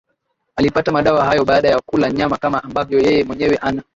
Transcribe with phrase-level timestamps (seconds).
[0.55, 3.83] alipata madawa hayo baada ya kula nyama kama ambavyo yeye mwenyewe ana